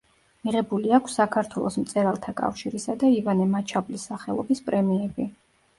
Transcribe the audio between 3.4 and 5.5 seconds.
მაჩაბლის სახელობის პრემიები.